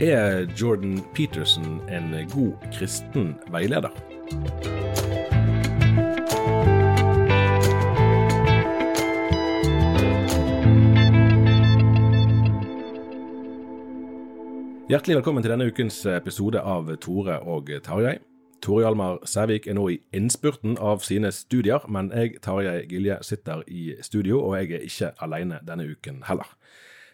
[0.00, 3.88] Er Jordan Peterson en god kristen veileder?
[14.88, 18.18] Hjertelig velkommen til denne ukens episode av Tore og Tarjei.
[18.60, 23.64] Tore Hjalmar Sævik er nå i innspurten av sine studier, men jeg, Tarjei Gilje, sitter
[23.64, 26.52] i studio, og jeg er ikke alene denne uken heller.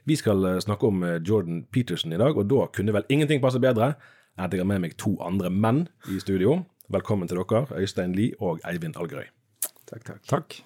[0.05, 3.43] Vi skal eh, snakke om eh, Jordan Peterson i dag, og da kunne vel ingenting
[3.43, 3.95] passe bedre
[4.33, 6.63] enn at jeg har med meg to andre menn i studio.
[6.93, 9.29] Velkommen til dere, Øystein Lie og Eivind Algerøy.
[9.87, 10.21] Takk, takk.
[10.27, 10.59] Takk.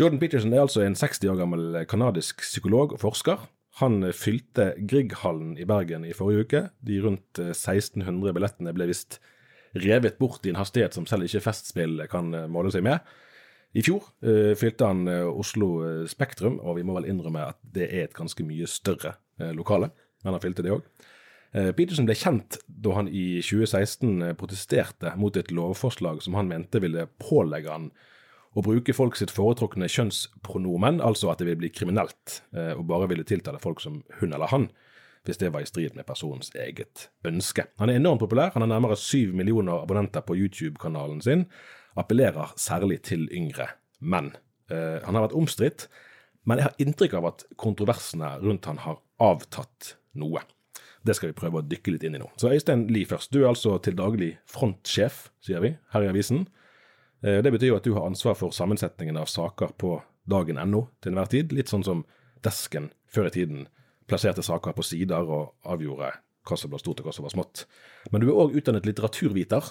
[0.00, 3.46] Jordan Peterson er altså en 60 år gammel kanadisk psykolog og forsker.
[3.82, 6.64] Han eh, fylte Grieghallen i Bergen i forrige uke.
[6.82, 9.20] De rundt 1600 billettene ble visst
[9.78, 13.04] revet bort i en hastighet som selv ikke Festspill kan måle seg med.
[13.70, 15.70] I fjor uh, fylte han uh, Oslo
[16.10, 19.16] Spektrum, og vi må vel innrømme at det er et ganske mye større
[19.56, 19.88] lokale.
[20.24, 20.84] Men han fylte det òg.
[21.50, 27.06] Peterson ble kjent da han i 2016 protesterte mot et lovforslag som han mente ville
[27.18, 27.86] pålegge han
[28.52, 33.26] å bruke folk sitt foretrukne kjønnspronomen, altså at det ville bli kriminelt, og bare ville
[33.26, 34.68] tiltale folk som hun eller han,
[35.26, 37.66] hvis det var i strid med personens eget ønske.
[37.80, 41.48] Han er enormt populær, han har nærmere syv millioner abonnenter på YouTube-kanalen sin,
[41.98, 43.70] appellerer særlig til yngre
[44.00, 44.32] menn.
[44.70, 45.88] Uh, han har vært omstridt,
[46.48, 50.42] men jeg har inntrykk av at kontroversene rundt han har avtatt noe.
[51.04, 52.28] Det skal vi prøve å dykke litt inn i nå.
[52.40, 53.32] Så Øystein Lie først.
[53.32, 56.46] Du er altså til daglig frontsjef, sier vi, her i avisen.
[57.24, 59.98] Uh, det betyr jo at du har ansvar for sammensetningen av saker på
[60.30, 61.54] dagen.no til enhver tid.
[61.56, 62.06] Litt sånn som
[62.40, 63.66] Desken før i tiden
[64.08, 66.14] plasserte saker på sider og avgjorde
[66.48, 67.64] hva som var stort og hva som var smått.
[68.10, 69.66] Men du er òg utdannet litteraturviter,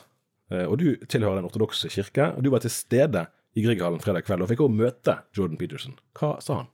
[0.49, 4.45] og du tilhører den ortodokse kirke, og du var til stede i Grieghallen fredag kveld
[4.45, 5.97] og fikk også møte Jordan Peterson.
[6.17, 6.69] Hva sa han?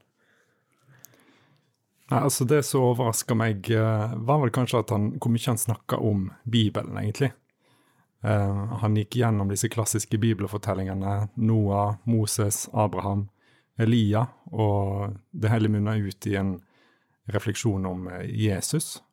[2.11, 5.57] Nei, altså Det som overraska meg, eh, var vel kanskje at han, hvor mye han
[5.57, 7.31] snakka om Bibelen, egentlig.
[8.25, 11.27] Uh, han gikk gjennom disse klassiske bibelfortellingene.
[11.35, 13.27] Noah, Moses, Abraham,
[13.77, 14.23] Elia.
[14.49, 16.55] Og det hele munna ut i en
[17.29, 19.03] refleksjon om Jesus.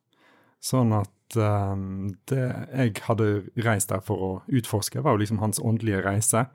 [0.63, 3.29] Sånn at um, det jeg hadde
[3.65, 6.45] reist der for å utforske, var jo liksom hans åndelige reise.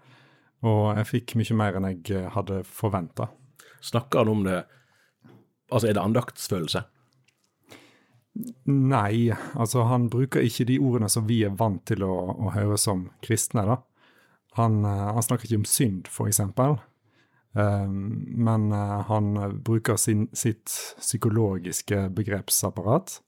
[0.67, 3.29] Og jeg fikk mye mer enn jeg eh, hadde forventa.
[3.85, 4.65] Snakker han om det
[5.69, 6.81] Altså, er det andaktsfølelse?
[8.73, 12.79] Nei, altså han bruker ikke de ordene som vi er vant til å, å høre
[12.81, 13.77] som kristne, da.
[14.57, 16.79] Han, eh, han, snakker ikke om synd, eksempel.
[17.53, 19.33] Um, men uh, han
[19.65, 23.19] bruker sin, sitt psykologiske begrepsapparat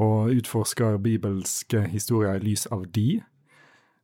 [0.00, 3.20] og utforsker bibelske historier i lys av de.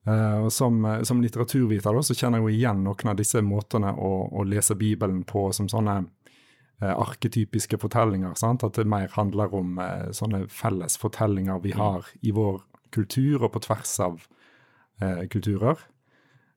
[0.08, 3.92] Uh, og som, som litteraturviter da, så kjenner jeg jo igjen noen av disse måtene
[3.92, 8.36] å, å lese Bibelen på som sånne uh, arketypiske fortellinger.
[8.40, 8.64] Sant?
[8.64, 12.62] At det mer handler om uh, sånne felles fortellinger vi har i vår
[12.94, 14.26] kultur og på tvers av
[15.30, 15.78] kulturer.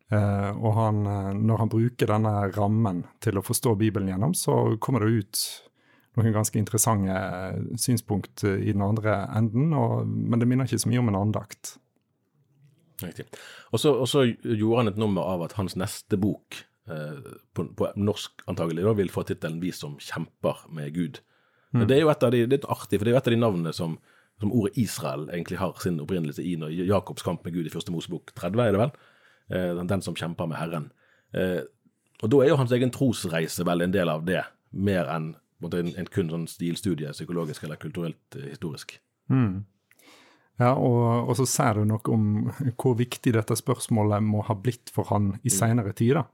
[0.10, 1.04] og han,
[1.46, 5.42] når han bruker denne rammen til å forstå Bibelen gjennom, så kommer det ut
[6.18, 10.90] noen ganske interessante eh, synspunkt i den andre enden, og, men det minner ikke så
[10.92, 11.78] mye om en andakt.
[13.02, 13.26] Riktig.
[13.72, 16.60] Og så gjorde han et nummer av at hans neste bok,
[16.92, 21.22] eh, på, på norsk antagelig, da, vil få tittelen 'Vi som kjemper med Gud'.
[21.74, 21.88] Mm.
[21.88, 23.34] Det er jo et av de, det er artig, for det er jo et av
[23.34, 23.98] de navnene som,
[24.42, 27.94] som ordet Israel egentlig har sin opprinnelse i når Jakobs kamp med Gud i første
[27.96, 28.92] Mosebok 30, er det vel?
[29.50, 30.92] Eh, den- den som kjemper med Herren.
[31.34, 31.62] Eh,
[32.22, 34.44] og da er jo hans egen trosreise vel en del av det,
[34.74, 38.98] mer enn en, en, en kun sånn stilstudie, psykologisk eller kulturelt eh, historisk.
[40.62, 44.92] Ja, og, og så ser du noe om hvor viktig dette spørsmålet må ha blitt
[44.94, 46.28] for han i seinere tider.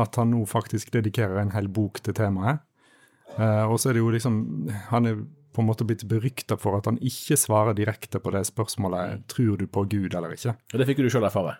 [0.00, 2.62] At han nå faktisk dedikerer en hel bok til temaet.
[3.36, 4.34] Eh, og så er det jo liksom
[4.90, 5.22] Han er
[5.52, 9.60] på en måte blitt berykta for at han ikke svarer direkte på det spørsmålet tror
[9.60, 10.54] du på Gud eller ikke.
[10.72, 11.58] Og det fikk jo du sjøl erfare.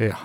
[0.00, 0.18] Ja.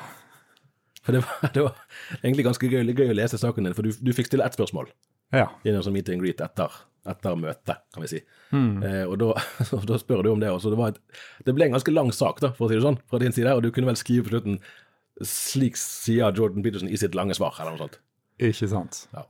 [1.05, 1.79] For det var, det var
[2.21, 4.91] egentlig ganske gøy, gøy å lese saken din, for du, du fikk stille ett spørsmål
[5.33, 5.47] ja.
[5.63, 6.71] i en sånn meet and greet etter,
[7.07, 8.21] etter møtet, kan vi si.
[8.55, 9.33] Eh, og da,
[9.89, 10.73] da spør du om det også.
[10.73, 10.99] Det, var et,
[11.45, 13.53] det ble en ganske lang sak, da, for å si det sånn, fra din side,
[13.53, 14.59] og du kunne vel skrive på slutten
[15.23, 18.01] slik sier Jordan Peterson i sitt lange svar, eller noe sånt.
[18.43, 19.05] Ikke sant.
[19.15, 19.23] Ja.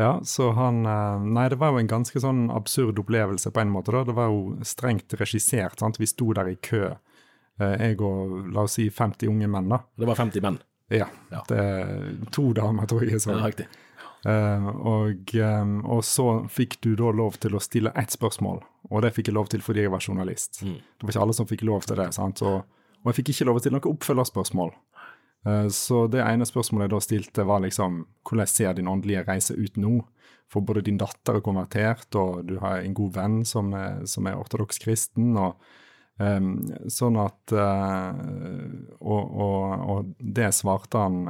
[0.00, 3.72] Ja, så han eh, Nei, det var jo en ganske sånn absurd opplevelse på en
[3.74, 4.04] måte, da.
[4.08, 6.00] Det var jo strengt regissert, sant.
[6.00, 6.94] Vi sto der i kø,
[7.60, 9.82] eh, jeg og la oss si 50 unge menn, da.
[10.00, 10.60] Det var 50 menn.
[10.90, 11.06] Ja.
[11.30, 11.42] Ja.
[11.46, 11.60] Det
[12.34, 13.18] to damer, tror jeg.
[13.18, 13.36] Ja, Så.
[13.44, 13.68] riktig.
[14.28, 19.00] Eh, og, um, og så fikk du da lov til å stille ett spørsmål, og
[19.04, 20.60] det fikk jeg lov til fordi jeg var journalist.
[20.60, 20.76] Mm.
[20.76, 22.42] Det var ikke alle som fikk lov til det, sant.
[22.44, 22.60] Og,
[23.00, 24.74] og jeg fikk ikke lov til noe oppfølgerspørsmål.
[25.48, 29.56] Uh, Så det ene spørsmålet jeg da stilte, var liksom hvordan ser din åndelige reise
[29.56, 30.02] ut nå?
[30.50, 34.26] For både din datter er konvertert, og du har en god venn som er, som
[34.26, 35.36] er ortodoks kristen.
[35.38, 35.62] og
[36.18, 36.56] um,
[36.90, 38.10] Sånn at uh,
[38.98, 41.22] og, og, og det svarte han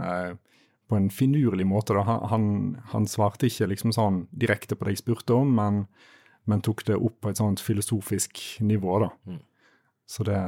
[0.91, 1.95] på en finurlig måte.
[1.95, 2.03] Da.
[2.33, 2.49] Han,
[2.91, 5.85] han, svarte ikke liksom sånn direkte på det jeg spurte om, men,
[6.51, 8.99] men tok det opp på et sånt filosofisk nivå.
[9.07, 9.39] da.
[10.11, 10.41] Så det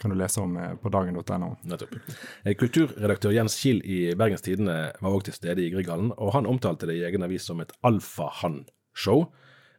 [0.00, 1.50] kan du lese om eh, på dagen.no.
[1.68, 1.94] Nettopp.
[2.42, 6.48] Eh, Kulturredaktør Jens Kiel i Bergens Tidende var også til stede i Grieghallen, og han
[6.48, 9.26] omtalte det i egen avis som et alfahann-show.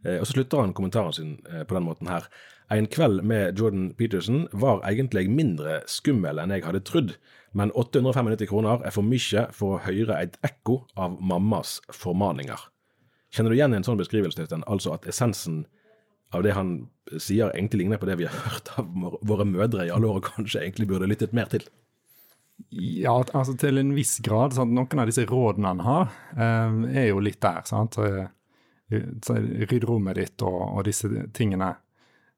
[0.06, 2.27] Eh, Og så slutter han kommentaren sin eh, på den måten her.
[2.71, 7.18] En kveld med Jordan Peterson var egentlig mindre skummel enn jeg hadde trodd,
[7.53, 12.63] men 895 kroner er for mye for å høre et ekko av mammas formaninger.
[13.31, 15.65] Kjenner du igjen en sånn beskrivelse, den, Altså at essensen
[16.31, 16.88] av det han
[17.19, 18.88] sier egentlig ligner på det vi har hørt av
[19.27, 21.68] våre mødre i alle år, og kanskje egentlig burde lyttet mer til?
[22.71, 24.54] Ja, altså til en viss grad.
[24.56, 24.71] Sant?
[24.71, 27.63] Noen av disse rådene han har, eh, er jo litt der.
[27.68, 27.97] sant?
[28.00, 28.07] Så
[28.92, 31.74] Rydd rommet ditt og, og disse tingene.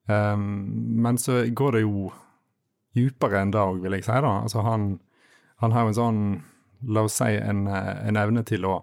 [0.06, 0.46] Um,
[1.04, 2.10] men så går det jo
[2.94, 4.18] djupere enn det òg, vil jeg si.
[4.26, 4.34] da.
[4.46, 4.98] Altså han,
[5.64, 6.24] han har jo en sånn,
[6.94, 8.82] la oss si, en, eh, en evne til å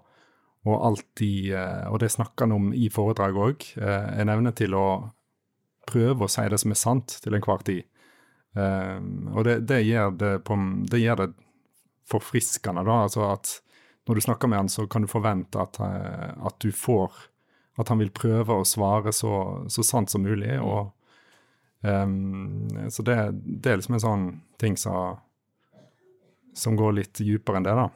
[0.68, 4.88] og alltid, eh, og det snakker han om i foredrag òg, en evne til å
[5.88, 7.86] prøve å si det som er sant til enhver tid.
[8.58, 8.98] Eh,
[9.32, 10.58] og det, det, gjør det, på,
[10.90, 11.28] det gjør det
[12.10, 13.02] forfriskende, da.
[13.06, 13.52] Altså at
[14.08, 17.26] når du snakker med han, så kan du forvente at, eh, at du får
[17.80, 19.32] At han vil prøve å svare så,
[19.72, 20.52] så sant som mulig.
[20.60, 20.90] Og,
[21.86, 24.26] um, så det, det er liksom en sånn
[24.60, 25.16] ting som,
[26.56, 27.88] som går litt dypere enn det, da.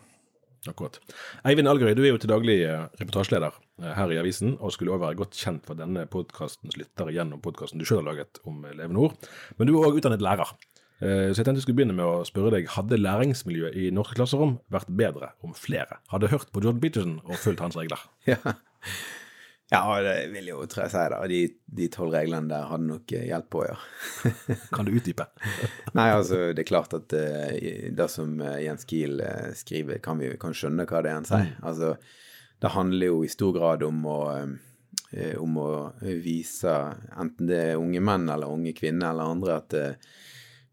[0.70, 0.96] Akkurat.
[1.44, 3.52] Eivind Algerøy, du er jo til daglig eh, reportasjeleder
[3.82, 7.42] eh, her i avisen, og skulle også være godt kjent for denne podkastens lyttere gjennom
[7.44, 9.28] podkasten du selv har laget om eh, Levende Ord.
[9.58, 10.54] Men du er òg utdannet lærer.
[11.04, 14.16] Eh, Så jeg tenkte jeg skulle begynne med å spørre deg, hadde læringsmiljøet i norske
[14.16, 18.00] klasserom vært bedre om flere hadde hørt på Jordan Peterson og fulgt hans regler?
[18.32, 18.40] Ja.
[19.74, 21.20] Ja, det vil jo tror jeg si da.
[21.30, 21.40] De,
[21.80, 23.76] de tolv reglene der hadde nok hjelp på på, ja.
[24.74, 25.26] Kan du utdype?
[25.98, 27.56] Nei, altså, det er klart at uh,
[27.94, 31.28] det som eh, Jens Kiel uh, skriver, kan vi kan skjønne hva det er han
[31.28, 31.52] sier.
[31.62, 31.94] Altså,
[32.62, 35.68] det handler jo i stor grad om å, uh, om å
[36.02, 36.74] vise,
[37.14, 40.14] enten det er unge menn eller unge kvinner eller andre, at eh,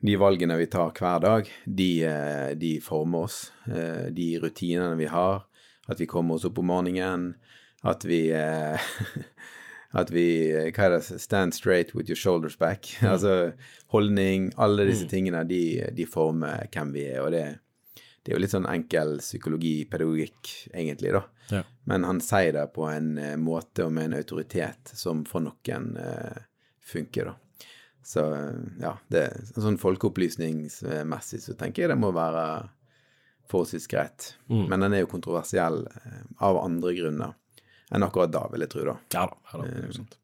[0.01, 3.51] de valgene vi tar hver dag, de, eh, de former oss.
[3.67, 5.43] Eh, De rutinene vi har,
[5.87, 7.35] at vi kommer oss opp om morgenen,
[7.83, 8.79] at vi eh,
[9.91, 11.19] At vi eh, Hva er det?
[11.19, 12.87] Stand straight with your shoulders back.
[13.01, 13.51] Altså
[13.91, 14.51] holdning.
[14.57, 17.19] Alle disse tingene, de, de former hvem vi er.
[17.25, 17.43] Og det,
[18.23, 21.25] det er jo litt sånn enkel psykologipedagogikk, egentlig, da.
[21.51, 21.63] Ja.
[21.91, 25.95] Men han sier det på en eh, måte og med en autoritet som for noen
[25.99, 26.43] eh,
[26.93, 27.37] funker, da.
[28.01, 28.23] Så
[28.81, 32.45] ja, det, sånn folkeopplysningsmessig så tenker jeg det må være
[33.51, 34.31] forholdsvis greit.
[34.47, 37.35] Men den er jo kontroversiell eh, av andre grunner
[37.91, 38.97] enn akkurat da, vil jeg tro, da.
[39.13, 39.37] Ja da.
[39.51, 40.17] Ja, da det er jo sant.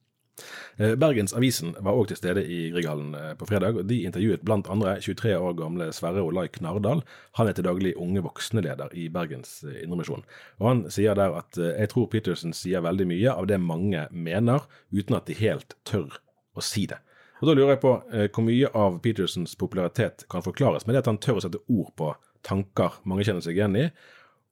[0.78, 4.46] Bergensavisen Bergens Avisen var òg til stede i Grieghallen eh, på fredag, og de intervjuet
[4.70, 7.02] andre 23 år gamle Sverre Olai Knardal.
[7.40, 10.22] Han er til daglig unge voksne-leder i Bergens eh, Indremisjon.
[10.62, 14.70] Og han sier der at jeg tror Peterson sier veldig mye av det mange mener,
[14.94, 16.22] uten at de helt tør
[16.54, 17.02] å si det.
[17.42, 17.92] Og Da lurer jeg på
[18.34, 21.92] hvor mye av Petersens popularitet kan forklares med det at han tør å sette ord
[21.98, 22.14] på
[22.46, 23.90] tanker mange kjenner seg igjen i,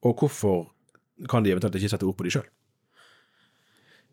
[0.06, 0.68] og hvorfor
[1.32, 2.46] kan de eventuelt ikke sette ord på de sjøl?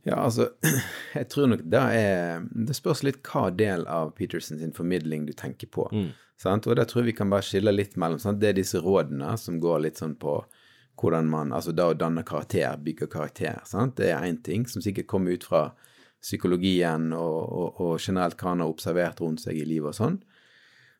[0.02, 0.48] Ja, altså,
[1.18, 5.32] jeg tror nok det er Det spørs litt hva del av Peterson sin formidling du
[5.32, 5.86] tenker på.
[5.92, 6.10] Mm.
[6.42, 6.66] Sant?
[6.66, 8.40] Og der tror jeg vi kan bare skille litt mellom sant?
[8.42, 10.40] Det er disse rådene som går litt sånn på
[11.02, 13.62] hvordan man Altså da å danne karakter, bygge karakter.
[13.66, 13.96] Sant?
[13.98, 15.70] Det er én ting som sikkert kommer ut fra
[16.22, 20.20] psykologien og, og, og generelt hva han har observert rundt seg i livet og sånn.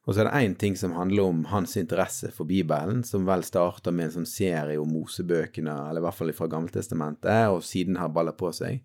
[0.02, 3.44] Og så er det én ting som handler om hans interesse for Bibelen, som vel
[3.47, 8.00] starter med en sånn serie om Mosebøkene, eller i hvert fall fra Gammeltestamentet, og siden
[8.00, 8.82] har balla på seg.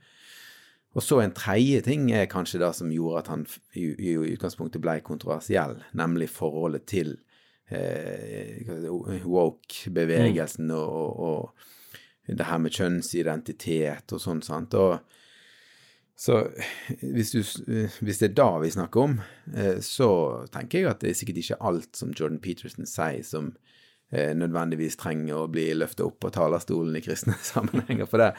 [0.97, 3.45] Og så en tredje ting er kanskje det som gjorde at han
[3.77, 7.15] i, i utgangspunktet ble kontroversiell, nemlig forholdet til
[7.69, 8.65] eh,
[9.25, 10.77] woke-bevegelsen mm.
[10.77, 11.67] og, og,
[12.29, 14.73] og, det her med kjønnsidentitet og sånn, sant.
[14.77, 14.97] Og
[16.17, 16.39] så
[17.01, 17.43] hvis, du,
[18.01, 19.19] hvis, det er da vi snakker om,
[19.53, 20.09] eh, så
[20.49, 23.51] tenker jeg at det er sikkert ikke alt som Jordan Peterson sier som
[24.09, 28.09] eh, nødvendigvis trenger å bli løftet opp på talerstolen i kristne sammenhenger.
[28.09, 28.31] For det,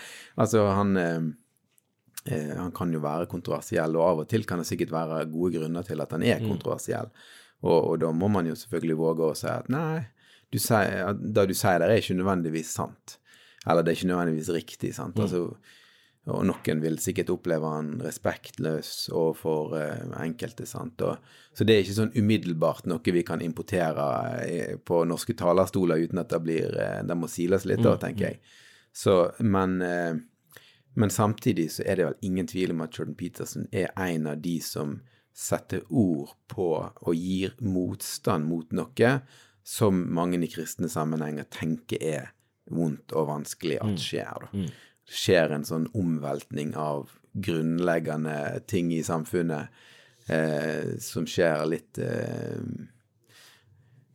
[0.43, 4.97] altså han, eh, han kan jo være kontroversiell, og av og til kan det sikkert
[4.99, 6.51] være gode grunner til at han er mm.
[6.51, 7.15] kontroversiell.
[7.63, 10.03] Og, og da må man jo selvfølgelig våge å si at nei,
[10.51, 13.21] du sier, det du sier der er ikke nødvendigvis sant.
[13.63, 14.97] Eller det er ikke nødvendigvis riktig.
[14.99, 15.15] sant?
[15.15, 15.55] Mm.
[16.29, 20.67] Og noen vil sikkert oppleve han respektløs overfor uh, enkelte.
[20.69, 21.01] sant?
[21.07, 21.17] Og,
[21.57, 24.09] så det er ikke sånn umiddelbart noe vi kan importere
[24.43, 28.03] uh, på norske talerstoler uten at det blir uh, Det må siles litt, da, mm,
[28.05, 28.29] tenker mm.
[28.29, 28.65] jeg.
[28.99, 29.77] Så, men,
[30.99, 34.41] men samtidig så er det vel ingen tvil om at Jordan Peterson er en av
[34.43, 34.97] de som
[35.39, 39.13] setter ord på og gir motstand mot noe
[39.63, 42.33] som mange i kristne sammenhenger tenker er
[42.75, 44.01] vondt og vanskelig at mm.
[44.03, 44.47] skjer.
[44.49, 44.67] da.
[45.09, 49.69] Skjer en sånn omveltning av grunnleggende ting i samfunnet
[50.29, 52.63] eh, som skjer litt eh,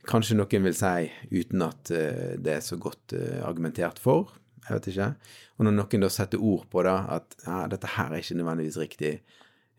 [0.03, 4.33] Kanskje noen vil si uten at eh, det er så godt eh, argumentert for.
[4.65, 5.07] Jeg vet ikke.
[5.55, 8.79] Og når noen da setter ord på det, at ja, dette her er ikke nødvendigvis
[8.81, 9.13] riktig,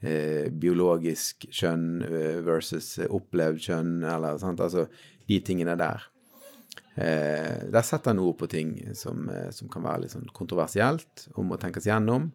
[0.01, 4.87] eh, biologisk kjønn eh, versus opplevd kjønn, eller sant, altså
[5.29, 6.09] de tingene der
[6.95, 11.51] der setter han ord på ting som, eh, som, kan være litt sånn kontroversielt, om
[11.51, 12.29] å tenkes gjennom,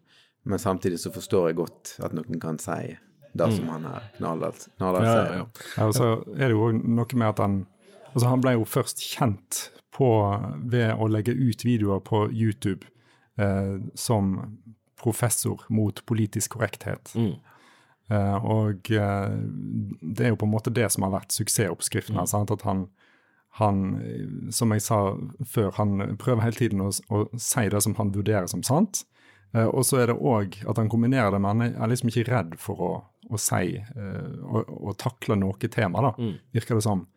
[0.48, 2.94] men samtidig så forstår jeg godt at noen kan si
[3.32, 3.72] det som mm.
[3.76, 5.34] han er knallhardt ja, sier.
[5.36, 5.44] Ja,
[5.76, 5.84] ja.
[5.86, 7.60] Og så er det jo noe med at han
[8.10, 10.08] Altså, han ble jo først kjent på
[10.66, 12.88] ved å legge ut videoer på YouTube
[13.38, 14.32] eh, som
[14.98, 17.12] professor mot politisk korrekthet.
[17.14, 17.36] Mm.
[18.10, 19.36] Eh, og eh,
[20.02, 22.18] det er jo på en måte det som har vært suksessoppskriften.
[22.18, 22.26] Mm.
[22.32, 22.50] Sant?
[22.50, 22.88] at han
[23.58, 23.84] han,
[24.54, 24.98] som jeg sa
[25.46, 29.02] før, han prøver hele tiden å, å si det som han vurderer som sant.
[29.50, 32.28] Uh, og så er det òg at han kombinerer det, med han er liksom ikke
[32.28, 32.90] redd for å,
[33.26, 36.36] å si uh, takle noe tema, da, mm.
[36.54, 37.08] virker det som.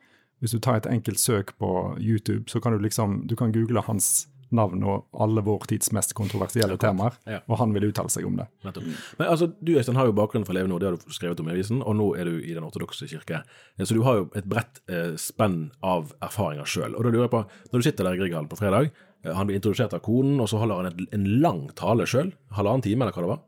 [0.42, 1.70] Hvis du tar et enkelt søk på
[2.02, 4.26] YouTube, så kan du liksom du kan google hans
[4.56, 7.42] navn og alle vår tids mest kontroversielle temaer, ja.
[7.48, 8.48] og han vil uttale seg om det.
[8.66, 8.90] Nettopp.
[9.20, 11.56] Men altså, Du Øystein, har jo bakgrunnen for Leve det har du skrevet om i
[11.56, 13.44] avisen, og nå er du i Den ortodokse kirke.
[13.78, 16.98] Eh, så du har jo et bredt eh, spenn av erfaringer sjøl.
[16.98, 17.14] Når
[17.74, 18.92] du sitter der i Grieghallen på fredag,
[19.24, 22.34] eh, han blir introdusert av konen, og så holder han en, en lang tale sjøl,
[22.58, 23.44] halvannen time eller hva det var.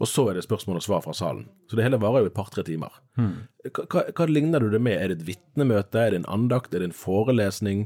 [0.00, 1.44] Og så er det spørsmål og svar fra salen.
[1.68, 2.94] Så det hele varer jo et par-tre timer.
[3.20, 3.44] Hmm.
[3.68, 4.96] Hva, hva, ligner du det med?
[4.96, 7.84] Er det et vitnemøte, er det en andakt, er det en forelesning?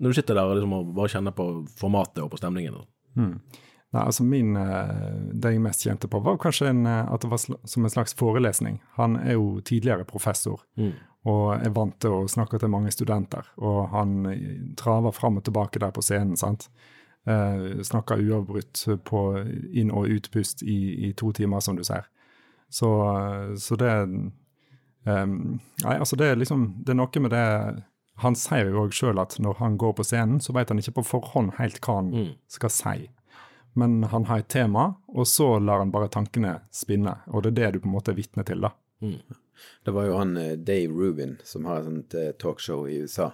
[0.00, 2.78] Når du sitter der liksom, og bare kjenner på formatet og på stemningen?
[3.18, 3.34] Mm.
[3.90, 7.30] Nei, altså min, eh, Det jeg mest kjente på, var kanskje en, eh, at det
[7.30, 8.80] var som en slags forelesning.
[8.96, 10.92] Han er jo tidligere professor mm.
[11.26, 13.50] og er vant til å snakke til mange studenter.
[13.58, 16.36] Og han eh, traver fram og tilbake der på scenen.
[16.36, 16.70] sant?
[17.26, 19.20] Eh, snakker uavbrutt på
[19.74, 22.06] inn- og utpust i, i, to timer, som du ser.
[22.70, 22.86] Så,
[23.58, 23.90] så det
[25.04, 27.46] um, Nei, altså det er liksom Det er noe med det
[28.20, 30.98] han sier jo òg sjøl at når han går på scenen, så vet han ikke
[31.00, 32.30] på forhånd helt hva han mm.
[32.52, 32.96] skal si.
[33.78, 37.20] Men han har et tema, og så lar han bare tankene spinne.
[37.30, 38.72] Og det er det du på en måte er vitne til, da.
[39.00, 39.20] Mm.
[39.84, 43.30] Det var jo han eh, Dave Rubin, som har et sånt eh, talkshow i USA.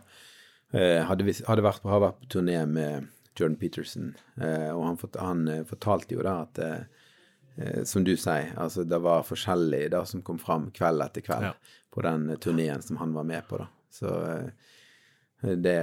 [0.75, 6.17] Eh, hadde, hadde vært, på, vært på turné med Jordan Peterson, og han, han fortalte
[6.17, 6.61] jo da at
[7.85, 11.51] som du sier, altså det var forskjellig det som kom fram kveld etter kveld ja.
[11.93, 13.59] på den turneen som han var med på.
[13.61, 13.67] da.
[13.93, 14.15] Så
[15.43, 15.77] det,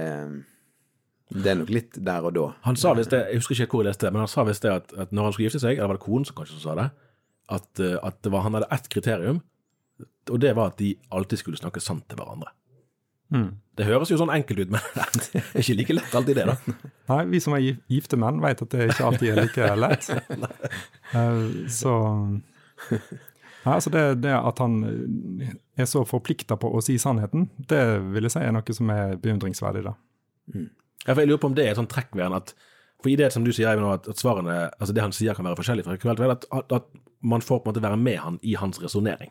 [1.30, 2.48] det er nok litt der og da.
[2.66, 4.66] Han sa visst det, jeg husker ikke hvor jeg leste det, men han sa visst
[4.66, 6.76] det at, at, når han skulle gifte seg, eller var det konen som kanskje sa
[6.80, 6.90] det,
[7.54, 9.40] at, eh, at det var, han hadde ett kriterium,
[10.32, 12.52] og det var at de alltid skulle snakke sant til hverandre.
[13.74, 16.76] Det høres jo sånn enkelt ut, men det er ikke like lett alltid det, da.
[17.10, 20.10] Nei, vi som er gifte menn, vet at det ikke alltid er like lett.
[21.14, 21.92] Eh, så
[22.90, 24.72] Nei, altså det, det at han
[25.76, 27.82] er så forplikta på å si sannheten, det
[28.14, 29.84] vil jeg si er noe som er beundringsverdig.
[29.86, 29.94] da.
[31.04, 32.54] Ja, for jeg lurer på om det er et sånt trekk ved han at
[33.04, 35.44] For i det som du sier, Eivind, at, at svarene, altså det han sier kan
[35.44, 36.86] være forskjellig fra kveld til kveld, at, at,
[37.24, 39.30] man får på en måte være med han i hans resonnering.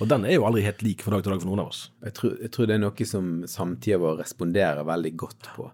[0.00, 1.80] Og den er jo aldri helt lik fra dag til dag for noen av oss.
[2.04, 5.66] Jeg tror, jeg tror det er noe som samtida vår responderer veldig godt på.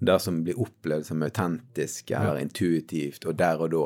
[0.00, 3.84] Det som blir opplevd som autentisk eller intuitivt, og der og da,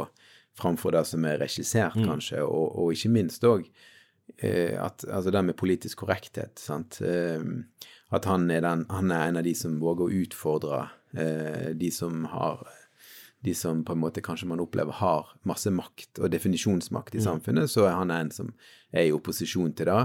[0.59, 3.67] framfor det som er regissert, kanskje, og, og ikke minst òg
[4.45, 6.59] at altså det med politisk korrekthet.
[6.59, 7.01] sant?
[7.05, 7.43] Eh,
[8.15, 10.81] at han er, den, han er en av de som våger å utfordre
[11.19, 12.65] eh, de som har
[13.45, 17.69] de som på en måte kanskje man opplever har masse makt og definisjonsmakt i samfunnet,
[17.69, 18.55] så er han en som
[18.89, 19.99] er i opposisjon til det.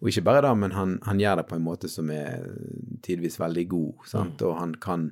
[0.00, 2.48] Og ikke bare det, men han, han gjør det på en måte som er
[3.06, 4.42] tidvis veldig god, sant?
[4.42, 5.06] og han kan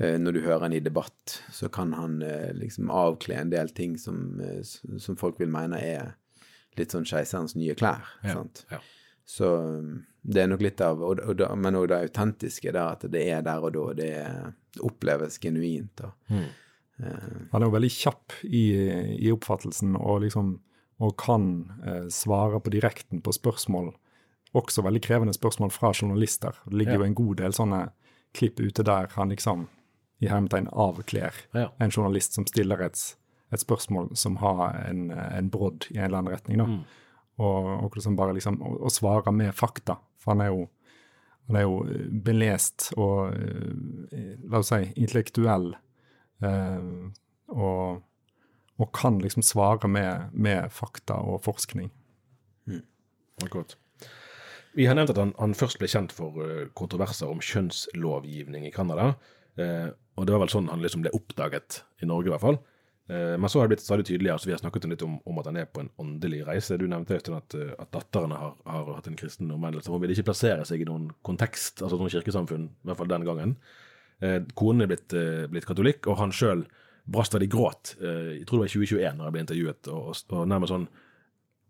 [0.00, 3.70] eh, når du hører han i debatt, så kan han eh, liksom avkle en del
[3.76, 6.16] ting som, eh, som folk vil mene er
[6.78, 8.04] litt sånn keiserens nye klær.
[8.22, 8.64] sant?
[8.70, 8.78] Ja.
[9.26, 13.02] Så um, det er nok litt av og, og, Men òg det autentiske, der at
[13.10, 13.86] det er der og da.
[13.98, 14.10] Det,
[14.76, 16.00] det oppleves genuint.
[16.30, 16.46] uh,
[17.52, 18.64] Han er jo veldig kjapp i,
[19.18, 20.60] i oppfattelsen og liksom
[20.96, 21.42] og kan
[21.84, 23.90] eh, svare på direkten på spørsmål,
[24.56, 26.56] også veldig krevende spørsmål fra journalister.
[26.64, 26.98] Det ligger Ja.
[27.02, 27.80] jo en god del sånne
[28.32, 29.66] klipp ute der han liksom
[30.24, 31.66] i hermetegn avkler Ja.
[31.78, 32.96] en journalist som stiller et,
[33.54, 36.58] et spørsmål som har en, en brodd i en eller annen retning.
[36.62, 36.66] da.
[37.36, 39.98] Og, og liksom bare liksom å, å svare med fakta.
[40.22, 40.64] For han er jo
[41.46, 45.68] han er jo eh, belest og eh, la oss si intellektuell
[46.42, 46.88] eh,
[47.54, 48.00] og,
[48.82, 51.92] og kan liksom svare med, med fakta og forskning.
[53.44, 53.76] Akkurat.
[54.76, 58.74] Vi har nevnt at han, han først ble kjent for eh, kontroverser om kjønnslovgivning i
[58.74, 59.14] Canada.
[59.60, 62.58] eh, og det var vel sånn han liksom ble oppdaget i Norge, i hvert fall.
[63.08, 65.38] Eh, men så har det blitt stadig tydeligere, så vi har snakket litt om, om
[65.38, 66.78] at han er på en åndelig reise.
[66.78, 69.92] Du nevnte Øystein, at, eh, at datterne har, har hatt en kristen omvendelse.
[69.92, 73.28] Hun ville ikke plassere seg i noen kontekst, altså noen kirkesamfunn, i hvert fall den
[73.28, 73.54] gangen.
[74.24, 75.14] Eh, konen er blitt,
[75.52, 76.66] blitt katolikk, og han sjøl
[77.06, 80.08] brast vel i gråt, jeg tror det var i 2021 når han ble intervjuet, og,
[80.34, 80.88] og, nærmest sånn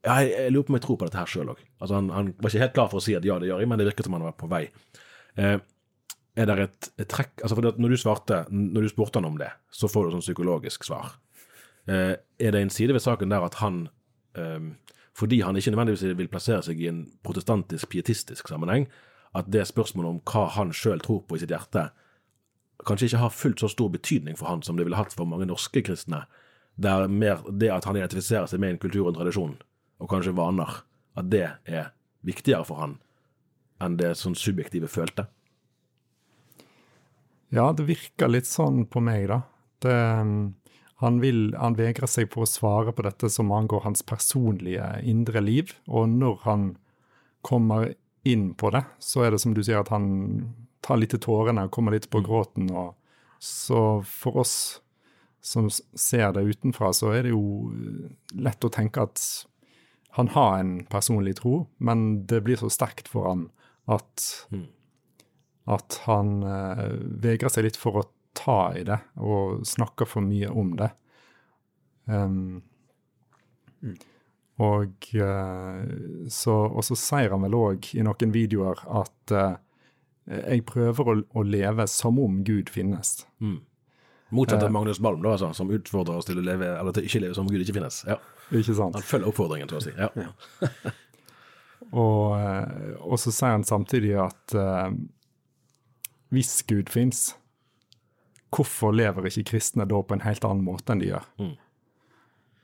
[0.06, 1.60] ja, jeg, jeg lurer på om jeg tror på dette her sjøl òg.
[1.82, 3.68] Altså, han, han var ikke helt klar for å si at ja, det gjør jeg,
[3.68, 4.62] men det virket som han var på vei.
[5.36, 9.50] Er det et, et trekk altså Når du svarte, når du spurte han om det,
[9.68, 11.16] så får du sånn psykologisk svar.
[11.86, 13.88] Eh, er det en side ved saken der at han,
[14.34, 14.60] eh,
[15.14, 18.88] fordi han ikke nødvendigvis vil plassere seg i en protestantisk, pietistisk sammenheng,
[19.34, 21.90] at det spørsmålet om hva han sjøl tror på i sitt hjerte,
[22.86, 25.48] kanskje ikke har fullt så stor betydning for han som det ville hatt for mange
[25.48, 26.24] norske kristne,
[26.76, 29.56] der mer det at han identifiserer seg med en kultur og en tradisjon,
[30.00, 30.82] og kanskje vaner,
[31.16, 31.92] at det er
[32.26, 32.98] viktigere for han
[33.80, 35.26] enn det sånn subjektive følte.
[37.54, 39.42] Ja, det virker litt sånn på meg, da.
[39.84, 39.96] Det,
[41.02, 45.42] han, vil, han vegrer seg for å svare på dette som angår hans personlige indre
[45.44, 46.70] liv, og når han
[47.46, 47.92] kommer
[48.26, 50.06] inn på det, så er det som du sier, at han
[50.84, 52.70] tar litt til tårene og kommer litt på gråten.
[52.72, 52.96] og
[53.42, 54.56] Så for oss
[55.46, 57.70] som ser det utenfra, så er det jo
[58.34, 59.22] lett å tenke at
[60.16, 63.46] han har en personlig tro, men det blir så sterkt for han
[63.86, 64.24] at
[65.66, 68.04] at han eh, vegrer seg litt for å
[68.36, 70.90] ta i det og snakker for mye om det.
[72.06, 72.62] Um,
[74.56, 75.80] Og eh,
[76.32, 79.58] så, og så sier han vel òg i noen videoer at uh,
[80.32, 83.18] jeg prøver å, å leve som om Gud finnes.
[84.34, 87.20] Motsatt av Magnus Malm, da, altså, som utfordrer oss til å leve, eller til ikke
[87.26, 88.00] leve som Gud ikke finnes.
[88.08, 88.16] Ja.
[88.48, 88.96] Ikke sant?
[88.96, 89.92] Han følger oppfordringen, så å si.
[89.94, 90.08] Ja.
[91.92, 94.88] Og, eh, og så sier han samtidig at uh,
[96.34, 97.28] hvis Gud fins,
[98.54, 101.28] hvorfor lever ikke kristne da på en helt annen måte enn de gjør?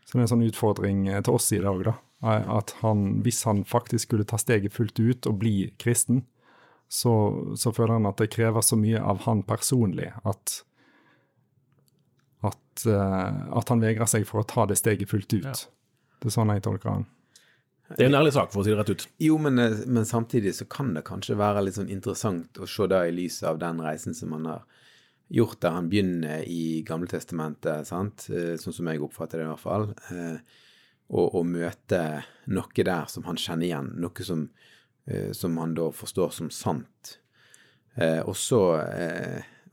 [0.04, 1.98] Så det er en sånn utfordring eh, til oss i dag, da.
[2.22, 6.22] At han, hvis han faktisk skulle ta steget fullt ut og bli kristen,
[6.86, 7.14] så,
[7.58, 10.60] så føler han at det krever så mye av han personlig at
[12.42, 15.44] at, eh, at han vegrer seg for å ta det steget fullt ut.
[15.46, 15.54] Ja.
[16.22, 17.04] Det er sånn jeg tolker han.
[17.92, 19.04] Det er en ærlig sak, for å si det rett ut.
[19.20, 22.88] Jo, men, eh, men samtidig så kan det kanskje være litt sånn interessant å se
[22.90, 24.64] det i lys av den reisen som han har
[25.32, 29.62] gjort, der han begynner i Gamletestamentet, sant, Eh, sånn som jeg oppfatter det i hvert
[29.62, 30.38] fall, eh,
[31.12, 32.02] og, og møte
[32.52, 34.46] noe der som han kjenner igjen, noe som,
[35.06, 37.18] eh, som han da forstår som sant.
[37.92, 38.58] Og så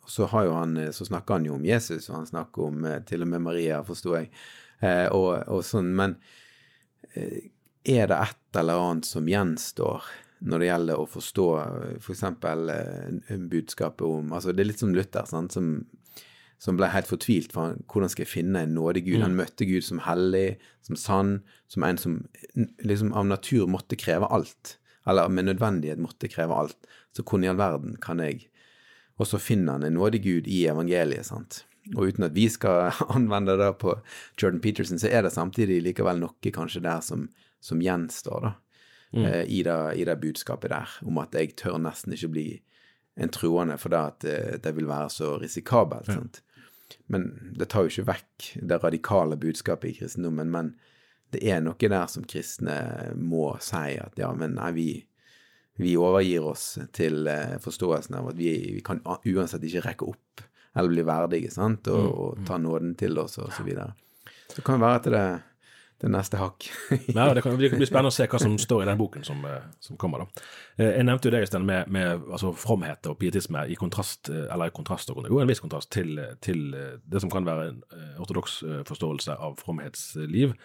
[0.03, 2.87] og så har jo han, så snakker han jo om Jesus, og han snakker om
[3.07, 4.27] til og med Maria, forsto jeg,
[5.15, 6.17] og, og sånn, men
[7.15, 10.09] er det et eller annet som gjenstår
[10.39, 11.47] når det gjelder å forstå
[11.99, 12.25] f.eks.
[12.41, 15.71] For eh, budskapet om altså Det er litt som Luther, sant, som,
[16.62, 19.21] som ble helt fortvilt for han, hvordan skal jeg finne en nådig Gud.
[19.23, 21.34] Han møtte Gud som hellig, som sann,
[21.71, 22.21] som en som
[22.84, 24.78] liksom av natur måtte kreve alt.
[25.10, 26.89] Eller med nødvendighet måtte kreve alt.
[27.15, 28.47] Så hvordan i all verden kan jeg
[29.19, 31.65] Og så finner han en nådig Gud i evangeliet, sant.
[31.97, 33.97] Og uten at vi skal anvende det på
[34.39, 37.25] Jordan Peterson, så er det samtidig likevel noe kanskje der som,
[37.60, 38.54] som gjenstår, da.
[39.11, 39.25] Mm.
[39.25, 42.47] Eh, i, det, i, det, budskapet der, om at jeg tør nesten ikke bli
[43.19, 46.11] en troende for det at eh, det vil være så risikabelt.
[46.13, 46.99] Ja.
[47.09, 50.51] Men det tar jo ikke vekk det radikale budskapet i kristendommen.
[50.53, 50.73] Men
[51.33, 52.77] det er noe der som kristne
[53.17, 54.89] må si at ja, men nei, vi,
[55.81, 60.45] vi overgir oss til eh, forståelsen av at vi, vi kan uansett ikke rekke opp
[60.77, 63.89] eller bli verdige, sant, og, mm, og ta nåden til oss, og så videre.
[64.49, 65.23] Så det kan være at det
[65.99, 66.67] det neste hakk.
[67.07, 69.65] ja, det kan bli spennende å se hva som står i den boken som, eh,
[69.83, 70.23] som kommer.
[70.23, 70.43] da.
[70.77, 74.47] Eh, jeg nevnte jo det sted med, med altså, fromhet og pietisme i kontrast, eh,
[74.47, 76.69] eller i kontrast, jo en viss kontrast til, til
[77.03, 77.81] det som kan være en
[78.21, 80.55] ortodoks forståelse av fromhetsliv.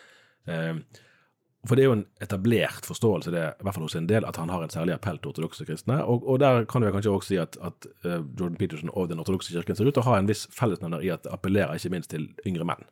[1.64, 4.36] For det er jo en etablert forståelse, det, i hvert fall hos en del, at
[4.36, 5.96] han har en særlig appell til ortodokse kristne.
[6.04, 9.54] Og, og der kan vi kanskje også si at, at Jordan Peterson og den ortodokse
[9.54, 12.12] kirken ser ut til å ha en viss fellesnevner i at det appellerer ikke minst
[12.12, 12.84] til yngre menn.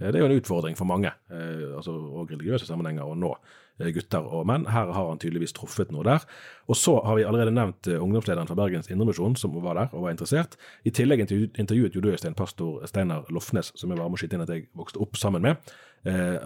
[0.00, 3.34] Eh, det er jo en utfordring for mange, eh, altså, og religiøse sammenhenger, å nå
[3.80, 4.66] eh, gutter og menn.
[4.70, 6.24] Her har han tydeligvis truffet noe der.
[6.68, 10.14] Og så har vi allerede nevnt ungdomslederen fra Bergens Indremisjon, som var der og var
[10.14, 10.56] interessert.
[10.84, 14.52] I tillegg intervjuet jo pastor Steinar Lofnes, som jeg var med å skyte inn at
[14.52, 15.56] jeg vokste opp sammen med.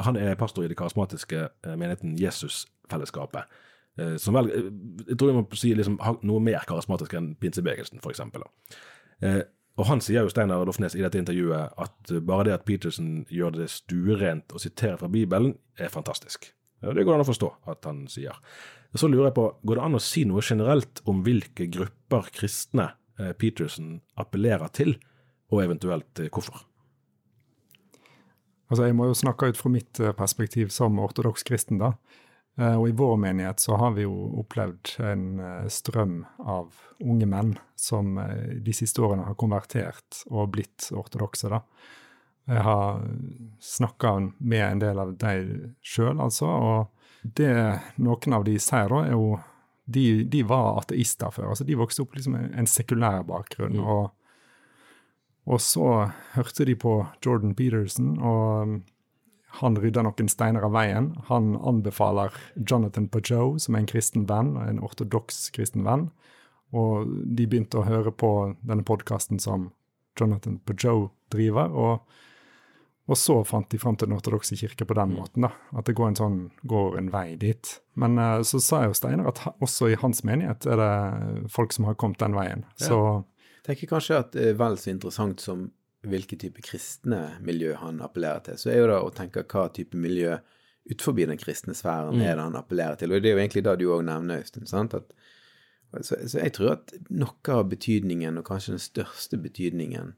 [0.02, 3.44] Han er pastor i det karismatiske menigheten Jesusfellesskapet.
[4.18, 4.48] Som vel,
[5.06, 8.24] jeg tror jeg må si liksom, noe mer karismatisk enn pinsebevegelsen, f.eks.
[9.74, 13.56] Og han sier jo Steinar Lofnes i dette intervjuet at bare det at Peterson gjør
[13.56, 16.52] det stuerent å sitere fra Bibelen, er fantastisk.
[16.84, 18.36] Det går an å forstå at han sier.
[18.94, 22.92] Så lurer jeg på, går det an å si noe generelt om hvilke grupper kristne
[23.18, 24.94] eh, Peterson appellerer til,
[25.50, 26.62] og eventuelt eh, hvorfor?
[28.70, 31.82] Altså, Jeg må jo snakke ut fra mitt eh, perspektiv som ortodoks kristen.
[31.82, 31.96] da.
[32.56, 34.14] Eh, og i vår menighet så har vi jo
[34.44, 40.52] opplevd en eh, strøm av unge menn som eh, de siste årene har konvertert og
[40.54, 41.64] blitt ortodokse, da.
[42.44, 42.98] Jeg har
[43.64, 47.54] snakka med en del av dem sjøl, altså, og det
[48.04, 49.38] noen av de sier da, er jo
[49.88, 51.54] de, de, var ateister før.
[51.54, 53.78] altså De vokste opp liksom en sekulær bakgrunn.
[53.80, 53.88] Mm.
[53.88, 54.12] Og,
[55.48, 55.88] og så
[56.36, 58.76] hørte de på Jordan Peterson, og
[59.60, 61.12] han rydder noen steiner av veien.
[61.28, 66.08] Han anbefaler Jonathan Pajot, som er en kristen venn, en ortodoks kristen venn.
[66.74, 68.30] Og de begynte å høre på
[68.66, 69.70] denne podkasten som
[70.18, 71.70] Jonathan Pajot driver.
[71.70, 72.16] Og,
[73.06, 75.20] og, så fant de fram til Den ortodokse kirke på den mm.
[75.20, 75.46] måten.
[75.46, 77.76] da, At det går en, sånn, går en vei dit.
[78.00, 81.86] Men uh, så sa jo Steiner at også i hans menighet er det folk som
[81.86, 82.66] har kommet den veien.
[82.80, 82.90] Ja.
[82.90, 83.00] Så
[83.62, 85.68] Jeg tenker kanskje at det er vel så interessant som
[86.10, 89.98] hvilke type kristne miljø han appellerer til, så er jo det å tenke hva type
[89.98, 90.36] miljø
[90.84, 92.24] utenfor den kristne sfæren mm.
[92.24, 93.12] er det han appellerer til.
[93.12, 94.66] Og det er jo egentlig det du òg nevner, Øystein.
[94.68, 94.94] sant?
[94.94, 95.14] At,
[96.02, 100.12] så, så, jeg tror at noe av betydningen, og kanskje den største betydningen,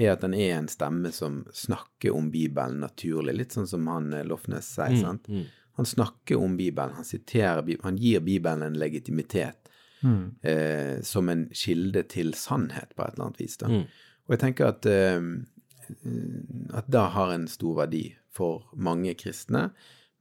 [0.00, 4.12] er at han er en stemme som snakker om Bibelen naturlig, litt sånn som han
[4.16, 4.96] eh, Lofnes sier.
[4.96, 5.26] Mm, sant?
[5.28, 5.48] Mm.
[5.80, 9.70] Han snakker om Bibelen, han siterer Bibelen, han gir Bibelen en legitimitet
[10.04, 10.22] mm.
[10.42, 13.56] eh, som en kilde til sannhet, på et eller annet vis.
[13.60, 13.70] da.
[13.72, 13.84] Mm.
[14.30, 19.72] Og jeg tenker at, uh, at det har en stor verdi for mange kristne.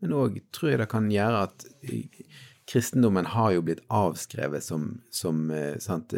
[0.01, 1.67] Men òg tror jeg det kan gjøre at
[2.69, 6.15] kristendommen har jo blitt avskrevet som, som uh, sant,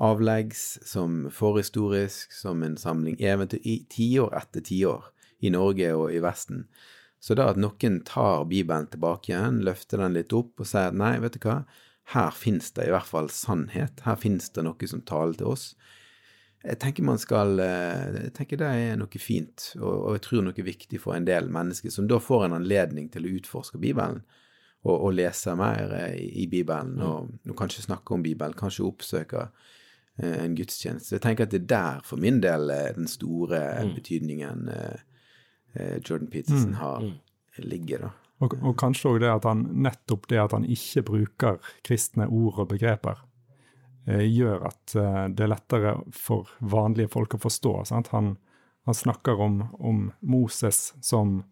[0.00, 5.10] avleggs, som forhistorisk, som en samling eventyr i tiår etter tiår
[5.44, 6.64] i Norge og i Vesten.
[7.20, 10.96] Så da at noen tar Bibelen tilbake igjen, løfter den litt opp og sier at
[10.96, 11.62] nei, vet du hva,
[12.14, 15.66] her finnes det i hvert fall sannhet, her finnes det noe som taler til oss.
[16.60, 20.44] Jeg tenker man skal eh, Jeg tenker det er noe fint, og, og, jeg tror
[20.44, 24.22] noe viktig for en del mennesker, som da får en anledning til å utforske Bibelen.
[24.80, 27.04] Og, og lese mer eh, i, i Bibelen, mm.
[27.04, 31.18] og, og, kanskje snakke om Bibelen, kanskje oppsøke eh, en gudstjeneste.
[31.18, 33.94] Jeg tenker at det er der, for min del, den store mm.
[33.96, 35.06] betydningen eh,
[35.76, 36.80] eh Jordan Peterson mm.
[36.80, 37.64] har, mm.
[37.68, 38.12] ligger, da.
[38.40, 42.62] Og, og kanskje òg det at han nettopp det at han ikke bruker kristne ord
[42.62, 43.29] og begreper Eh,
[44.06, 47.74] gjør at eh, det er lettere for vanlige folk å forstå.
[48.10, 48.36] Han,
[48.88, 51.42] han, snakker om, om Moses som,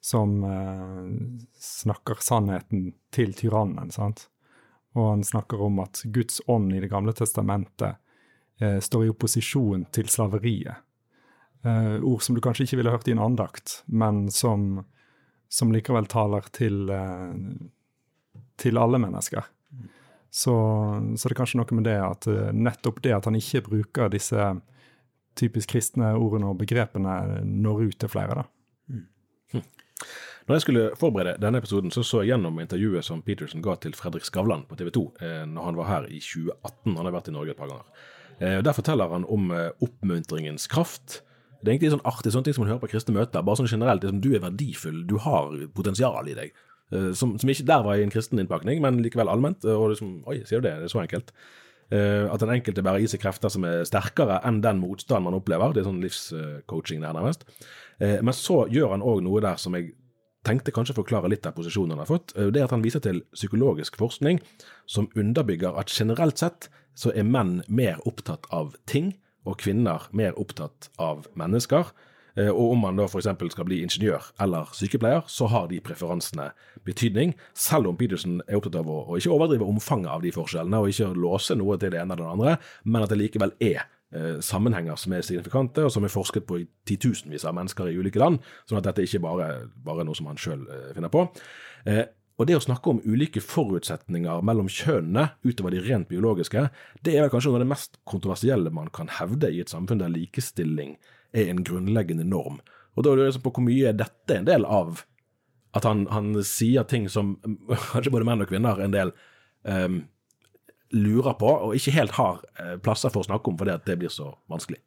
[0.00, 1.08] som eh,
[1.60, 3.90] snakker sannheten til tyrannen.
[3.94, 4.28] Sant?
[4.98, 7.98] Og han snakker om at Guds ånd i Det gamle testamentet
[8.60, 10.86] eh, står i opposisjon til slaveriet.
[11.62, 14.84] Eh, ord som du kanskje ikke ville hørt i en andakt, men som,
[15.48, 19.50] som likevel taler til, eh, til alle mennesker.
[20.30, 20.54] Så,
[21.18, 24.12] så det er kanskje noe med det at eh, nettopp det at han ikke bruker
[24.12, 24.50] disse
[25.38, 28.42] typisk kristne ordene og begrepene, når ut til flere.
[28.42, 29.60] da.
[30.50, 33.92] Når jeg skulle forberede denne episoden, så så jeg gjennom intervjuet som Peterson ga til
[33.94, 36.96] Fredrik Skavlan på TV 2 eh, når han var her i 2018.
[36.96, 38.06] Han har vært i Norge et par ganger.
[38.40, 41.20] Eh, der forteller han om eh, oppmuntringens kraft.
[41.60, 43.44] Det er egentlig sånn artig sånne ting som man hører på kristne møter.
[43.46, 46.56] Bare sånn generelt, liksom, Du er verdifull, du har potensial i deg.
[46.92, 49.64] Eh, som, som, ikke der var i en kristen innpakning, men likevel allment.
[49.64, 50.76] Og liksom, Oi, sier du det?
[50.82, 51.34] Det er så enkelt.
[51.90, 55.34] Uh, at den enkelte bærer i seg krefter som er sterkere enn den motstand man
[55.34, 55.72] opplever.
[55.74, 57.42] Det er sånn livscoaching der, nærmest.
[57.98, 59.96] Uh, men så gjør han òg noe der som jeg
[60.46, 62.36] tenkte kanskje forklare litt av posisjonen han har fått.
[62.38, 64.38] Uh, det er at han viser til psykologisk forskning
[64.86, 69.16] som underbygger at generelt sett så er menn mer opptatt av ting,
[69.48, 71.90] og kvinner mer opptatt av mennesker.
[72.48, 73.26] Og om man da f.eks.
[73.52, 76.50] skal bli ingeniør eller sykepleier, så har de preferansene
[76.86, 80.80] betydning, selv om Peterson er opptatt av å, å ikke overdrive omfanget av de forskjellene,
[80.80, 83.82] og ikke låse noe til det ene eller det andre, men at det likevel er
[83.82, 87.98] eh, sammenhenger som er signifikante, og som er forsket på i titusenvis av mennesker i
[87.98, 91.26] ulike land, sånn at dette ikke bare er noe som han sjøl eh, finner på.
[91.90, 92.06] Eh,
[92.40, 96.70] og det å snakke om ulike forutsetninger mellom kjønnene utover de rent biologiske,
[97.04, 100.00] det er vel kanskje noe av det mest kontroversielle man kan hevde i et samfunn
[100.00, 100.94] der likestilling
[101.32, 102.60] er en grunnleggende norm.
[102.96, 105.04] Og da er det liksom på hvor mye er dette en del av
[105.76, 107.36] at han, han sier ting som
[107.92, 109.12] kanskje både menn og kvinner en del
[109.62, 110.00] um,
[110.90, 114.00] lurer på, og ikke helt har uh, plasser for å snakke om fordi at det
[114.00, 114.80] blir så vanskelig.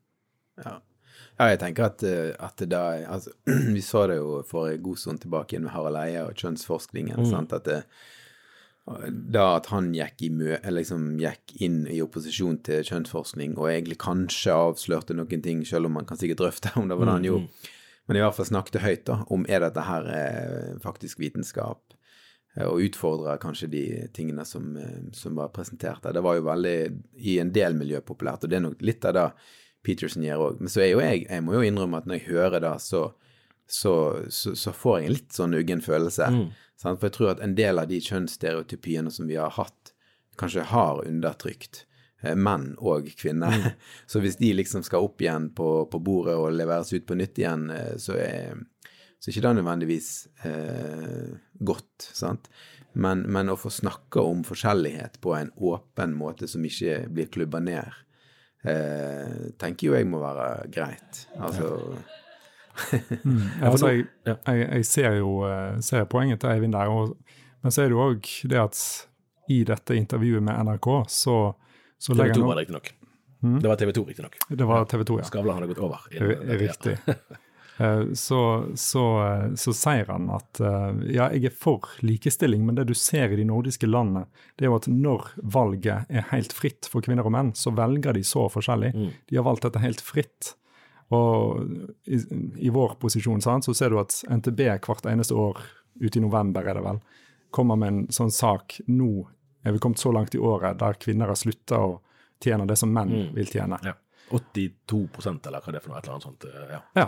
[0.60, 0.76] Ja.
[1.40, 2.84] ja jeg tenker at, at da
[3.16, 3.32] altså,
[3.76, 7.24] Vi så det jo for en god stund tilbake med Harald Eia og kjønnsforskningen.
[7.24, 7.30] Mm.
[7.32, 7.80] sant, at det,
[8.84, 10.30] da at han gikk, i,
[10.74, 15.96] liksom gikk, inn i opposisjon til kjønnsforskning, og egentlig kanskje avslørte noen ting, selv om
[16.00, 17.74] man kan sikkert drøfte om det var det han mm, gjorde, mm.
[18.10, 21.96] men i hvert fall snakket høyt da, om er dette her eh, faktisk vitenskap,
[22.58, 26.20] eh, og utfordra kanskje de tingene som, eh, som, var presentert der.
[26.20, 26.78] Det var jo veldig
[27.24, 29.30] i en del miljø populært, og det er nok litt av det
[29.84, 30.60] Peterson gjør òg.
[30.64, 33.10] Men så er jo jeg, jeg må jo innrømme at når jeg hører det, så,
[33.68, 36.28] så, så, så får jeg en litt sånn uggen følelse.
[36.30, 36.46] Mm.
[36.80, 37.00] Sant?
[37.00, 39.94] For jeg tror at en del av de kjønnsstereotypiene som vi har hatt,
[40.40, 41.84] kanskje har undertrykt
[42.24, 43.56] eh, menn og kvinner.
[43.56, 43.80] Mm.
[44.10, 47.42] Så hvis de liksom skal opp igjen på, på, bordet og leveres ut på nytt
[47.42, 48.64] igjen, eh, så er,
[49.20, 50.14] så er ikke det nødvendigvis
[50.50, 52.10] eh, godt.
[52.12, 52.50] sant?
[52.94, 57.62] Men, men, å få snakke om forskjellighet på en åpen måte som ikke blir klubba
[57.64, 57.96] ned,
[58.70, 61.24] eh, tenker jo jeg må være greit.
[61.42, 61.72] Altså
[63.24, 63.42] mm.
[63.62, 67.16] altså, jeg, jeg, jeg, ser jo eh, ser poenget til Eivind der, og,
[67.64, 68.84] men så er det jo òg det at
[69.54, 71.38] i dette intervjuet med NRK, så,
[72.00, 72.94] så legger TV 2 var det riktignok.
[73.44, 73.58] Hmm?
[73.60, 74.38] Det var TV 2, riktignok.
[74.50, 75.26] Det var TV 2, ja.
[75.28, 76.06] Skavlan hadde gått over.
[76.64, 76.98] Riktig.
[77.78, 79.04] Eh, så, så,
[79.56, 83.40] så, sier han at eh, ja, jeg er for likestilling, men det du ser i
[83.40, 87.34] de nordiske landene, det er jo at når valget er helt fritt for kvinner og
[87.34, 88.94] menn, så velger de så forskjellig.
[88.94, 89.10] Mm.
[89.30, 90.54] De har valgt dette helt fritt.
[91.14, 91.64] Og
[92.06, 92.20] i,
[92.68, 95.60] i vår posisjon sant, så ser du at NTB hvert eneste år,
[96.02, 97.02] ute i november er det vel,
[97.54, 99.28] kommer med en sånn sak Nå
[99.64, 101.92] er vi kommet så langt i året der kvinner har slutta å
[102.44, 103.28] tjene det som menn mm.
[103.38, 103.78] vil tjene.
[103.86, 103.94] Ja.
[104.34, 106.48] 82% eller hva det er for noe, et eller annet sånt.
[106.50, 106.80] Eh, ja.
[106.98, 107.06] ja.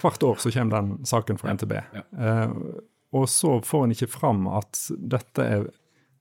[0.00, 1.74] Hvert år så kommer den saken fra NTB.
[1.96, 2.04] Ja.
[2.24, 2.54] Eh,
[3.18, 5.68] og så får en ikke fram at dette er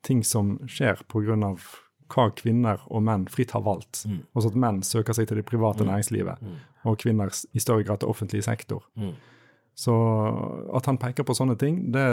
[0.07, 1.35] ting som skjer pga
[2.13, 4.03] hva kvinner og menn fritt har valgt.
[4.07, 4.21] Mm.
[4.33, 5.91] Altså at menn søker seg til det private mm.
[5.91, 6.59] næringslivet, mm.
[6.89, 8.85] og kvinner i større grad til offentlig sektor.
[8.99, 9.13] Mm.
[9.77, 9.93] Så
[10.73, 12.07] at han peker på sånne ting, det,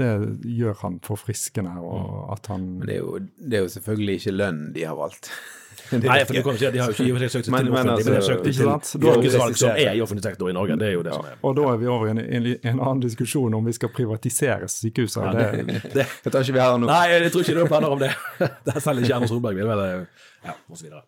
[0.00, 0.10] det
[0.44, 1.78] gjør han forfriskende.
[1.80, 2.32] og mm.
[2.36, 2.70] at han...
[2.80, 5.30] Men det er, jo, det er jo selvfølgelig ikke lønn de har valgt.
[5.92, 7.74] Nei, for du kan si at de har jo ikke i søkt seg til offentlig,
[7.74, 10.76] men de har søkt til yrkesvalg som er i offentlig sektor i Norge.
[10.80, 11.20] Det er jo det ja.
[11.20, 11.38] som er.
[11.42, 14.68] Og da er vi over i en, en, en, annen diskusjon om vi skal privatisere
[14.72, 15.32] sykehusene.
[15.32, 16.90] Ja, det, det, det, det tar ikke vi her nå.
[16.90, 18.12] Nei, jeg tror ikke det er planer om det.
[18.64, 19.82] Det er selv ikke Erna Solberg vil vel
[20.44, 21.04] Ja, og så videre.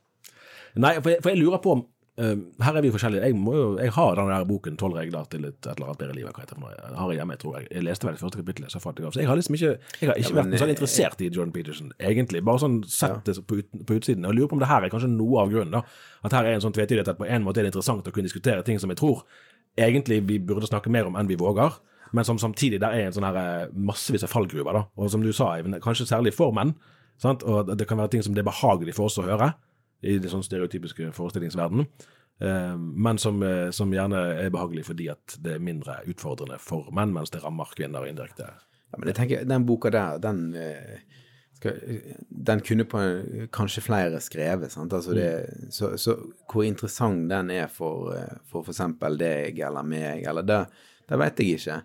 [0.76, 3.29] Nei, for jeg, for jeg lurer på om her er vi forskjellige.
[3.29, 6.14] Jeg, jo, jeg har den der boken 'Tolv regler til et, et, eller annet bedre
[6.16, 6.29] liv'.
[6.33, 7.66] Hva heter det Jeg har jeg hjemme, jeg tror jeg.
[7.70, 9.12] Jeg leste vel det første kapittelet, så fant jeg av.
[9.12, 11.52] Så jeg har liksom ikke, jeg har ikke ja, men, vært sånn interessert i Jordan
[11.52, 12.42] Peterson, egentlig.
[12.44, 14.24] Bare sånn sett det på, ut, på, utsiden.
[14.24, 15.76] Og jeg lurer på om det her er kanskje noe av grunnen.
[15.76, 15.83] da.
[16.24, 18.31] At her er en sånn tvetydighet at på en måte er det interessant å kunne
[18.31, 19.26] diskutere ting som jeg tror
[19.76, 21.76] egentlig vi burde snakke mer om enn vi våger.
[22.16, 24.72] Men som samtidig der er en sånn her eh, massevis av fallgruver.
[24.72, 24.87] da.
[24.96, 26.72] Og som du sa, Eivind, kanskje særlig for menn.
[27.20, 27.44] Sant?
[27.44, 29.52] Og det kan være ting som det er behagelig for oss å høre
[30.07, 31.88] i det sånn stereotypiske forestillingsverdenen.
[32.40, 36.90] Eh, men som, eh, som, gjerne er behagelig fordi at det er mindre utfordrende for
[36.95, 38.51] menn, mens det rammer kvinner indirekte.
[38.92, 40.99] Ja, men jeg tenker, Den boka der, den, eh,
[41.57, 41.81] skal,
[42.29, 43.01] den kunne på
[43.53, 44.73] kanskje flere skrevet.
[44.73, 44.92] sant?
[44.92, 45.71] Altså det, mm.
[45.71, 46.19] så, så,
[46.53, 48.12] hvor interessant den er for
[48.53, 48.83] f.eks.
[49.16, 50.66] deg eller meg, eller det,
[51.09, 51.81] det vet jeg ikke.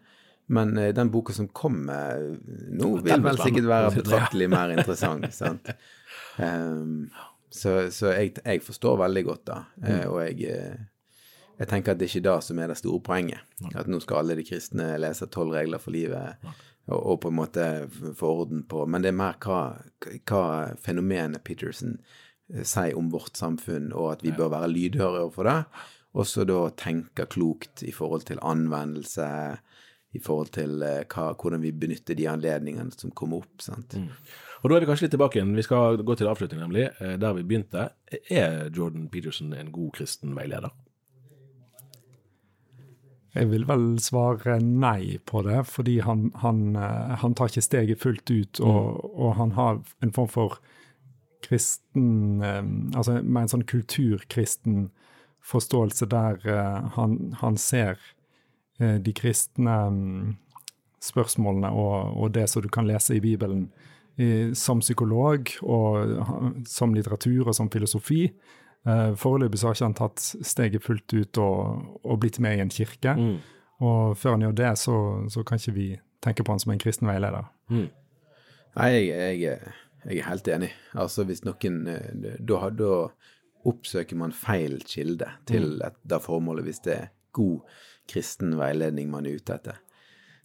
[0.51, 5.31] Men den boka som kommer nå, vil vel sikkert være betraktelig mer interessant.
[5.33, 5.71] sant?
[6.39, 7.09] Ehm,
[7.51, 10.87] så så jeg, jeg forstår veldig godt da, eh, og jeg, eh,
[11.59, 13.47] jeg tenker at det er ikke det som er det store poenget.
[13.75, 16.39] At nå skal alle de kristne lese tolv regler for livet
[16.89, 17.65] og, og på en måte
[18.17, 19.61] få orden på Men det er mer hva,
[20.01, 20.43] hva
[20.81, 21.97] fenomenet Peterson
[22.53, 25.59] eh, sier om vårt samfunn, og at vi bør være lydhøre overfor det.
[26.11, 29.27] Og så da tenke klokt i forhold til anvendelse,
[30.11, 33.61] i forhold til eh, hva, hvordan vi benytter de anledningene som kommer opp.
[33.63, 33.95] sant?
[34.61, 35.55] Og da er vi kanskje litt tilbake igjen.
[35.57, 36.89] Vi skal gå til avslutning, nemlig.
[37.01, 37.89] eh, Der vi begynte.
[38.29, 40.69] Er Jordan Peterson en god kristen veileder?
[43.33, 47.99] Jeg vil vel svare nei på det, fordi han, han, eh, han tar ikke steget
[48.03, 50.59] fullt ut, og, og han har en form for
[51.41, 52.61] kristen eh,
[52.95, 54.91] Altså med en sånn kulturkristen
[55.41, 56.37] forståelse der
[56.93, 57.97] han, han ser
[58.77, 60.35] de kristne mm,
[61.01, 63.71] spørsmålene og, og det som du kan lese i Bibelen
[64.53, 68.25] som psykolog og som litteratur og som filosofi.
[68.87, 72.69] Eh, Foreløpig har ikke han tatt steget fullt ut og, og blitt med i en
[72.73, 73.13] kirke.
[73.81, 74.95] Og før han gjør det, så,
[75.29, 75.87] så kan ikke vi
[76.21, 77.47] tenke på han som en kristen veileder.
[77.71, 79.07] Nei, jeg,
[79.41, 79.73] jeg,
[80.05, 80.71] jeg er helt enig.
[80.93, 82.91] Altså hvis noen eh, Da, da
[83.69, 87.61] oppsøker man feil kilde til et, det formålet, hvis det er god
[88.09, 89.77] kristen veiledning man er ute etter.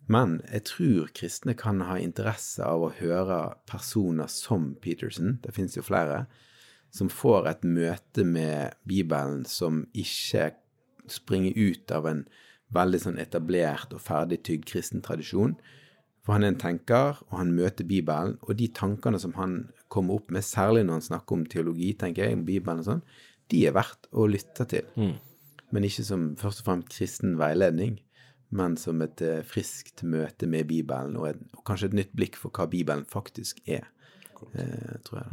[0.07, 5.75] Men jeg tror kristne kan ha interesse av å høre personer som Peterson, det finnes
[5.75, 6.27] jo flere,
[6.95, 10.53] som får et møte med Bibelen som ikke
[11.11, 12.23] springer ut av en
[12.75, 15.57] veldig sånn etablert og ferdig tygd kristen tradisjon.
[16.27, 20.19] For han er en tenker, og han møter Bibelen, og de tankene som han kommer
[20.19, 23.05] opp med, særlig når han snakker om teologi, tenker jeg, om Bibelen og sånn,
[23.51, 24.89] de er verdt å lytte til.
[25.71, 28.01] Men ikke som først og fremst kristen veiledning,
[28.57, 32.39] men som et eh, friskt møte med Bibelen, og, et, og kanskje et nytt blikk
[32.41, 33.89] for hva Bibelen faktisk er,
[34.55, 35.31] eh, tror jeg.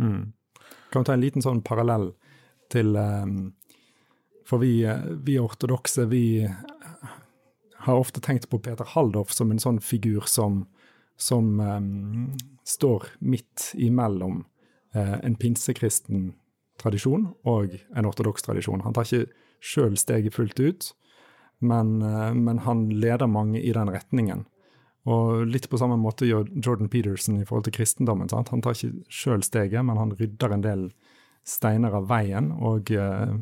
[0.94, 2.12] Kan vi ta en liten sånn parallell
[2.74, 3.54] til um,
[4.48, 6.44] For vi, eh, vi ortodokse, vi
[7.84, 10.66] har ofte tenkt på Peter Haldorf som en sånn figur som,
[11.20, 12.34] som um,
[12.68, 14.44] står midt imellom
[14.96, 16.34] uh, en pinsekristen
[16.80, 18.84] tradisjon og en ortodoks tradisjon.
[18.84, 19.32] Han tar ikke
[19.64, 20.92] sjøl steget fullt ut,
[21.64, 24.46] men, eh, men han leder mange i den retningen.
[25.04, 28.30] Og litt på samme måte gjør Jordan Peterson i forhold til kristendommen.
[28.32, 28.54] Sant?
[28.54, 30.88] Han tar ikke sjøl steget, men han rydder en del
[31.44, 33.36] steiner av veien og, eh,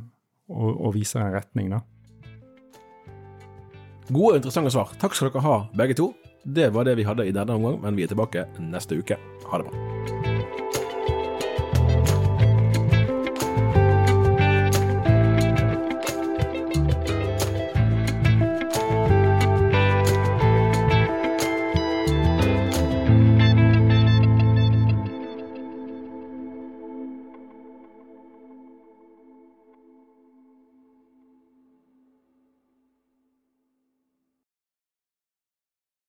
[0.49, 1.69] og, og viser en retning.
[1.75, 1.83] da.
[4.11, 4.91] Gode og interessante svar.
[4.99, 6.11] Takk skal dere ha, begge to.
[6.43, 9.21] Det var det vi hadde i denne omgang, men vi er tilbake neste uke.
[9.45, 10.30] Ha det bra.